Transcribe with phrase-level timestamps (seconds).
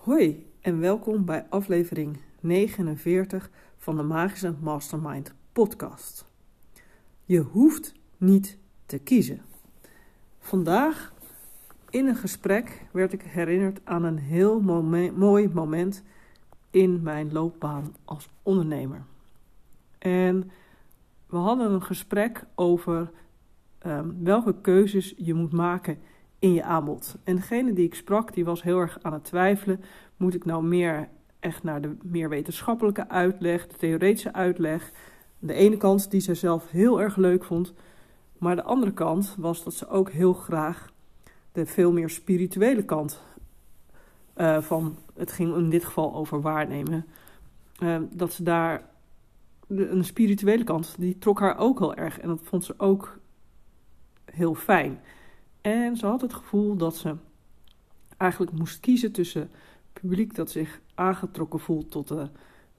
[0.00, 6.26] Hoi en welkom bij aflevering 49 van de Magische Mastermind podcast.
[7.24, 9.42] Je hoeft niet te kiezen.
[10.38, 11.12] Vandaag
[11.90, 14.60] in een gesprek werd ik herinnerd aan een heel
[15.14, 16.02] mooi moment
[16.70, 19.04] in mijn loopbaan als ondernemer.
[19.98, 20.50] En
[21.26, 23.10] we hadden een gesprek over
[23.86, 25.98] um, welke keuzes je moet maken
[26.40, 27.16] in je aanbod.
[27.24, 29.80] En degene die ik sprak, die was heel erg aan het twijfelen.
[30.16, 31.08] Moet ik nou meer
[31.38, 34.92] echt naar de meer wetenschappelijke uitleg, de theoretische uitleg?
[35.38, 37.74] De ene kant die ze zelf heel erg leuk vond,
[38.38, 40.92] maar de andere kant was dat ze ook heel graag
[41.52, 43.22] de veel meer spirituele kant
[44.36, 47.06] uh, van, het ging in dit geval over waarnemen,
[47.82, 48.82] uh, dat ze daar
[49.66, 53.18] de, een spirituele kant, die trok haar ook heel erg en dat vond ze ook
[54.24, 55.00] heel fijn.
[55.60, 57.16] En ze had het gevoel dat ze
[58.16, 59.50] eigenlijk moest kiezen tussen
[59.92, 62.28] publiek dat zich aangetrokken voelt tot de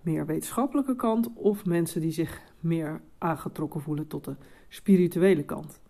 [0.00, 4.34] meer wetenschappelijke kant of mensen die zich meer aangetrokken voelen tot de
[4.68, 5.80] spirituele kant.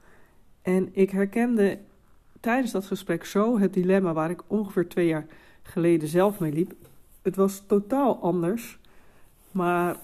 [0.63, 1.79] En ik herkende
[2.41, 5.27] tijdens dat gesprek zo het dilemma waar ik ongeveer twee jaar
[5.63, 6.73] geleden zelf mee liep.
[7.23, 8.79] Het was totaal anders,
[9.51, 9.97] maar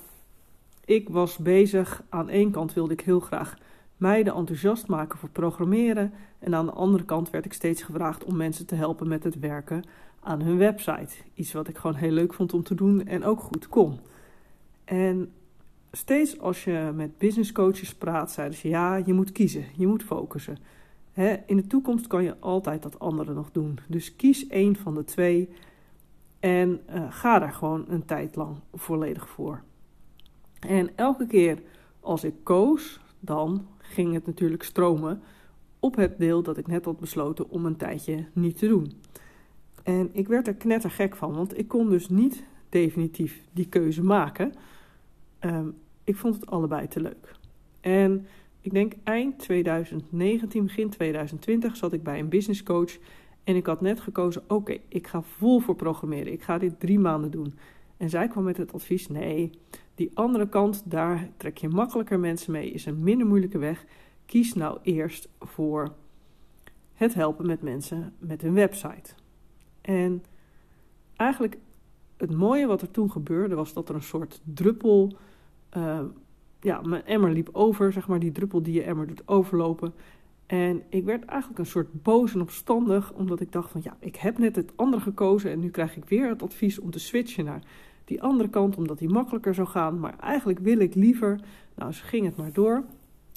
[0.85, 2.03] ik was bezig.
[2.09, 3.59] Aan één kant wilde ik heel graag
[3.97, 6.13] meiden enthousiast maken voor programmeren.
[6.39, 9.39] En aan de andere kant werd ik steeds gevraagd om mensen te helpen met het
[9.39, 9.85] werken
[10.21, 11.15] aan hun website.
[11.35, 14.01] Iets wat ik gewoon heel leuk vond om te doen en ook goed kon.
[14.85, 15.33] En
[15.93, 20.03] steeds als je met business coaches praat, zeiden ze ja, je moet kiezen, je moet
[20.03, 20.59] focussen.
[21.47, 23.79] in de toekomst kan je altijd dat andere nog doen.
[23.89, 25.49] Dus kies één van de twee
[26.41, 29.63] en uh, ga daar gewoon een tijd lang volledig voor.
[30.61, 31.63] En elke keer
[32.01, 35.23] als ik koos, dan ging het natuurlijk stromen
[35.81, 38.93] op het deel dat ik net had besloten om een tijdje niet te doen.
[39.83, 44.53] En ik werd er knettergek van, want ik kon dus niet definitief die keuze maken.
[45.41, 47.35] Um, ik vond het allebei te leuk.
[47.81, 48.27] En
[48.61, 52.99] ik denk eind 2019, begin 2020 zat ik bij een business coach
[53.45, 56.33] en ik had net gekozen: oké, ik ga vol voor programmeren.
[56.33, 57.55] Ik ga dit drie maanden doen.
[57.97, 59.51] En zij kwam met het advies: nee,
[59.95, 63.85] die andere kant, daar trek je makkelijker mensen mee, is een minder moeilijke weg.
[64.27, 65.95] Kies nou eerst voor
[66.93, 69.15] het helpen met mensen met hun website.
[69.81, 70.25] En
[71.17, 71.59] eigenlijk
[72.17, 75.17] het mooie wat er toen gebeurde was dat er een soort druppel,
[75.77, 76.01] uh,
[76.61, 79.95] ja, mijn emmer liep over, zeg maar, die druppel die je emmer doet overlopen.
[80.47, 84.17] En ik werd eigenlijk een soort boos en opstandig, omdat ik dacht van ja, ik
[84.17, 87.45] heb net het andere gekozen en nu krijg ik weer het advies om te switchen
[87.45, 87.63] naar
[88.05, 90.01] die andere kant, omdat die makkelijker zou gaan.
[90.01, 91.41] Maar eigenlijk wil ik liever,
[91.75, 92.85] nou ze ging het maar door,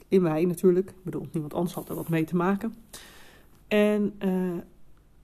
[0.08, 2.76] in mij natuurlijk, ik bedoel, niemand anders had er wat mee te maken.
[3.68, 4.58] En uh,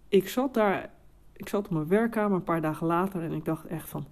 [0.07, 0.90] ik zat daar,
[1.34, 4.06] ik zat op mijn werkkamer een paar dagen later en ik dacht echt van,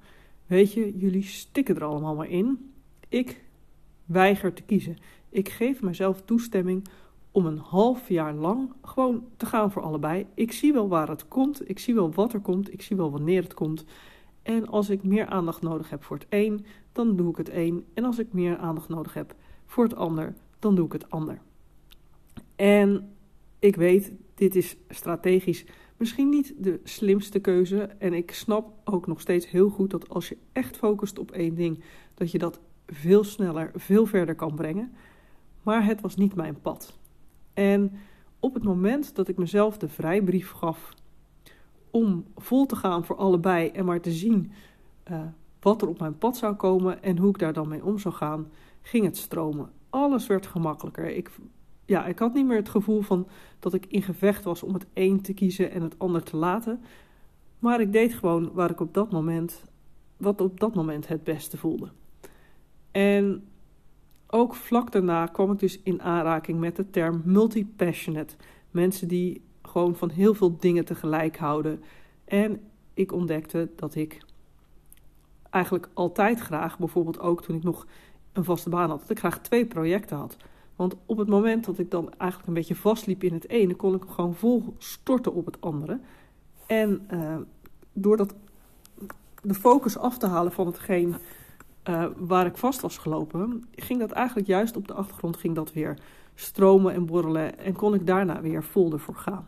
[0.45, 2.73] weet je, jullie stikken er allemaal maar in.
[3.09, 3.43] Ik
[4.05, 4.97] weiger te kiezen.
[5.29, 6.87] Ik geef mezelf toestemming
[7.33, 10.25] om een half jaar lang gewoon te gaan voor allebei.
[10.33, 13.11] Ik zie wel waar het komt, ik zie wel wat er komt, ik zie wel
[13.11, 13.85] wanneer het komt.
[14.41, 17.85] En als ik meer aandacht nodig heb voor het een, dan doe ik het een.
[17.93, 19.35] En als ik meer aandacht nodig heb
[19.65, 21.41] voor het ander, dan doe ik het ander.
[22.55, 23.15] En
[23.59, 25.65] ik weet, dit is strategisch
[25.97, 27.81] misschien niet de slimste keuze.
[27.81, 31.55] En ik snap ook nog steeds heel goed dat als je echt focust op één
[31.55, 31.83] ding,
[32.13, 34.93] dat je dat veel sneller, veel verder kan brengen.
[35.61, 36.97] Maar het was niet mijn pad.
[37.53, 37.91] En
[38.39, 40.93] op het moment dat ik mezelf de vrijbrief gaf
[41.91, 44.51] om vol te gaan voor allebei en maar te zien
[45.11, 45.21] uh,
[45.59, 48.13] wat er op mijn pad zou komen en hoe ik daar dan mee om zou
[48.13, 49.71] gaan, ging het stromen.
[49.89, 51.09] Alles werd gemakkelijker.
[51.15, 51.31] Ik,
[51.85, 53.27] ja, ik had niet meer het gevoel van
[53.59, 56.81] dat ik in gevecht was om het een te kiezen en het ander te laten.
[57.59, 59.63] Maar ik deed gewoon waar ik op dat moment,
[60.17, 61.89] wat op dat moment het beste voelde.
[62.91, 63.47] En
[64.33, 68.35] ook vlak daarna kwam ik dus in aanraking met de term multi-passionate.
[68.71, 71.83] Mensen die gewoon van heel veel dingen tegelijk houden.
[72.25, 72.61] En
[72.93, 74.21] ik ontdekte dat ik
[75.49, 77.87] eigenlijk altijd graag, bijvoorbeeld ook toen ik nog
[78.31, 80.37] een vaste baan had, dat ik graag twee projecten had.
[80.75, 83.95] Want op het moment dat ik dan eigenlijk een beetje vastliep in het ene, kon
[83.95, 85.99] ik gewoon vol storten op het andere.
[86.65, 87.35] En uh,
[87.93, 88.35] door dat,
[89.41, 91.15] de focus af te halen van hetgeen
[91.89, 95.73] uh, waar ik vast was gelopen, ging dat eigenlijk juist op de achtergrond ging dat
[95.73, 95.97] weer
[96.35, 99.47] stromen en borrelen en kon ik daarna weer vol ervoor gaan.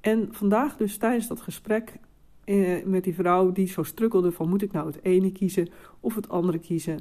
[0.00, 1.98] En vandaag dus tijdens dat gesprek
[2.44, 5.68] eh, met die vrouw die zo strukkelde van moet ik nou het ene kiezen
[6.00, 7.00] of het andere kiezen,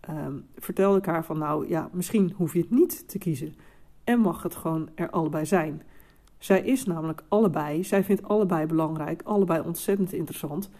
[0.00, 3.54] ehm, vertelde ik haar van nou ja, misschien hoef je het niet te kiezen
[4.04, 5.82] en mag het gewoon er allebei zijn.
[6.38, 10.70] Zij is namelijk allebei, zij vindt allebei belangrijk, allebei ontzettend interessant.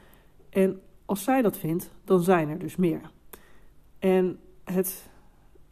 [0.51, 0.81] En
[1.13, 3.11] als zij dat vindt, dan zijn er dus meer.
[3.99, 5.11] En het,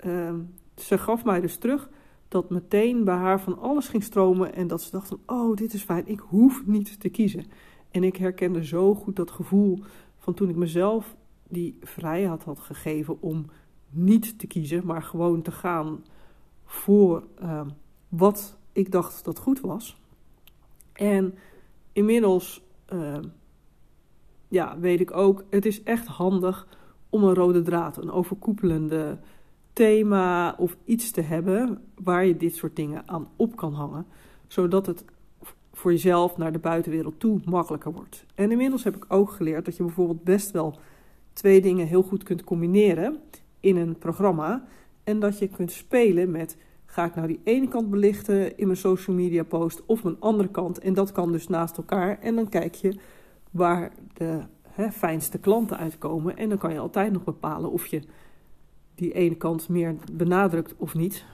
[0.06, 0.34] uh,
[0.76, 1.90] ze gaf mij dus terug
[2.28, 5.72] dat meteen bij haar van alles ging stromen en dat ze dacht van, oh, dit
[5.72, 7.44] is fijn, ik hoef niet te kiezen.
[7.90, 9.78] En ik herkende zo goed dat gevoel
[10.18, 11.16] van toen ik mezelf
[11.48, 13.46] die vrijheid had gegeven om
[13.90, 16.04] niet te kiezen, maar gewoon te gaan
[16.64, 17.66] voor uh,
[18.08, 20.00] wat ik dacht dat goed was.
[20.92, 21.34] En
[21.92, 22.62] inmiddels
[22.92, 23.18] uh,
[24.50, 26.66] ja, weet ik ook, het is echt handig
[27.10, 29.18] om een rode draad, een overkoepelende
[29.72, 34.06] thema of iets te hebben waar je dit soort dingen aan op kan hangen,
[34.46, 35.04] zodat het
[35.72, 38.24] voor jezelf naar de buitenwereld toe makkelijker wordt.
[38.34, 40.78] En inmiddels heb ik ook geleerd dat je bijvoorbeeld best wel
[41.32, 43.18] twee dingen heel goed kunt combineren
[43.60, 44.66] in een programma
[45.04, 46.56] en dat je kunt spelen met
[46.86, 50.48] ga ik nou die ene kant belichten in mijn social media post of mijn andere
[50.48, 50.78] kant?
[50.78, 52.18] En dat kan dus naast elkaar.
[52.20, 52.94] En dan kijk je
[53.50, 54.42] waar de
[54.92, 58.02] fijnste klanten uitkomen en dan kan je altijd nog bepalen of je
[58.94, 61.24] die ene kant meer benadrukt of niet.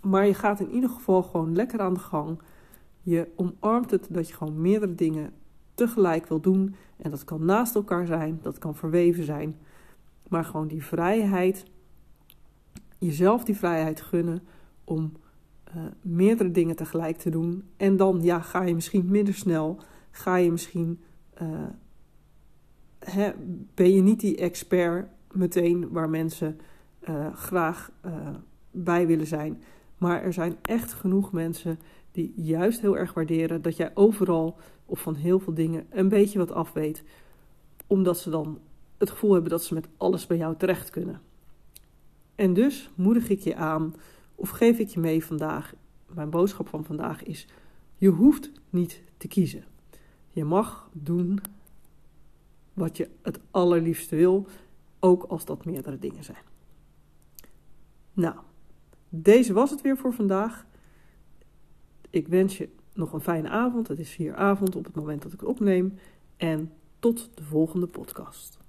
[0.00, 2.38] Maar je gaat in ieder geval gewoon lekker aan de gang.
[3.02, 5.32] Je omarmt het dat je gewoon meerdere dingen
[5.74, 6.74] tegelijk wil doen.
[6.96, 9.56] En dat kan naast elkaar zijn, dat kan verweven zijn.
[10.28, 11.64] Maar gewoon die vrijheid,
[12.98, 14.42] jezelf die vrijheid gunnen
[14.84, 15.12] om
[15.76, 17.64] uh, meerdere dingen tegelijk te doen.
[17.76, 19.78] En dan ja, ga je misschien minder snel,
[20.10, 21.00] ga je misschien,
[21.42, 21.48] uh,
[22.98, 23.32] hè,
[23.74, 26.60] ben je niet die expert meteen waar mensen
[27.08, 28.28] uh, graag uh,
[28.70, 29.62] bij willen zijn.
[29.98, 31.78] Maar er zijn echt genoeg mensen
[32.12, 34.56] die juist heel erg waarderen dat jij overal
[34.86, 37.02] of van heel veel dingen een beetje wat af weet.
[37.86, 38.58] Omdat ze dan
[38.98, 41.20] het gevoel hebben dat ze met alles bij jou terecht kunnen.
[42.34, 43.94] En dus moedig ik je aan,
[44.34, 45.74] of geef ik je mee vandaag.
[46.14, 47.46] Mijn boodschap van vandaag is:
[47.96, 49.64] je hoeft niet te kiezen.
[50.32, 51.40] Je mag doen
[52.72, 54.46] wat je het allerliefste wil,
[55.00, 56.44] ook als dat meerdere dingen zijn.
[58.12, 58.36] Nou,
[59.08, 60.66] deze was het weer voor vandaag.
[62.10, 63.88] Ik wens je nog een fijne avond.
[63.88, 65.98] Het is vier avond op het moment dat ik het opneem.
[66.36, 68.61] En tot de volgende podcast.